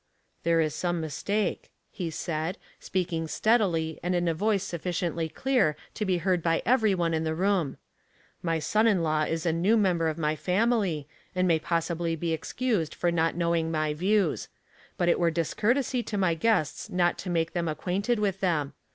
"There 0.45 0.61
is 0.61 0.73
some 0.73 0.99
mistake," 0.99 1.69
he 1.91 2.09
said, 2.09 2.57
speaking 2.79 3.27
steadily 3.27 3.99
and 4.01 4.15
in 4.15 4.27
a 4.27 4.33
voice 4.33 4.63
sufficiently 4.63 5.29
clear 5.29 5.75
to 5.93 6.05
be 6.05 6.17
heard 6.17 6.41
by 6.41 6.63
every 6.65 6.95
one 6.95 7.13
in 7.13 7.23
the 7.23 7.35
room." 7.35 7.77
My 8.41 8.57
son 8.57 8.87
in 8.87 9.03
law 9.03 9.25
is 9.25 9.45
a 9.45 9.53
new 9.53 9.77
member 9.77 10.07
of 10.07 10.17
my 10.17 10.35
family, 10.35 11.07
and 11.35 11.47
may 11.47 11.59
pos 11.59 11.85
sibly 11.85 12.15
be 12.19 12.33
excused 12.33 12.95
for 12.95 13.11
not 13.11 13.35
knowing 13.35 13.69
my 13.69 13.93
views. 13.93 14.47
But 14.97 15.07
it 15.07 15.19
were 15.19 15.29
discourtesy 15.29 16.01
to 16.01 16.17
my 16.17 16.33
guests 16.33 16.89
not 16.89 17.19
to 17.19 17.29
make 17.29 17.53
them 17.53 17.67
acquainted 17.67 18.17
with 18.17 18.39
them. 18.39 18.73